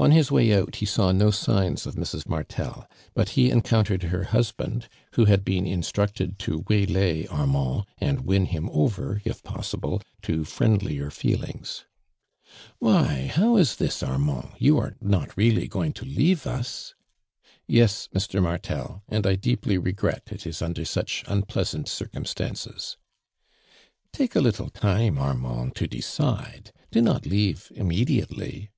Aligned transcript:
On 0.00 0.12
his 0.12 0.30
way 0.30 0.54
out, 0.54 0.76
he 0.76 0.86
saw 0.86 1.10
no 1.10 1.32
signs 1.32 1.84
of 1.84 1.96
Mrs. 1.96 2.28
Martel, 2.28 2.88
but 3.14 3.30
he 3.30 3.50
encountereii 3.50 4.10
her 4.10 4.22
husband 4.22 4.88
who 5.14 5.24
had 5.24 5.44
been 5.44 5.66
instructed 5.66 6.38
to 6.38 6.64
waylay 6.68 7.26
Armand, 7.26 7.84
and 7.98 8.20
win 8.20 8.44
him 8.46 8.70
over, 8.70 9.20
if 9.24 9.42
ijossihle, 9.42 10.00
to 10.22 10.44
friendlier 10.44 11.10
feelings. 11.10 11.84
"Why, 12.78 13.26
how 13.26 13.56
is 13.56 13.74
this, 13.74 14.00
Armand? 14.04 14.50
You 14.58 14.78
are 14.78 14.94
not 15.00 15.36
really 15.36 15.66
going 15.66 15.92
to 15.94 16.04
leave 16.04 16.46
us 16.46 16.94
?""Yes, 17.66 18.08
Mr. 18.14 18.40
Martel, 18.40 19.02
and 19.08 19.26
I 19.26 19.34
deeply 19.34 19.78
regret 19.78 20.28
it 20.30 20.46
is 20.46 20.62
under 20.62 20.84
such 20.84 21.24
unpleasant 21.26 21.88
circum 21.88 22.24
stances."" 22.24 22.96
Take 24.12 24.36
a 24.36 24.40
little 24.40 24.70
time, 24.70 25.18
Armand, 25.18 25.74
to 25.74 25.88
decide. 25.88 26.70
Do 26.92 27.02
not 27.02 27.26
leave 27.26 27.72
immediately." 27.74 28.70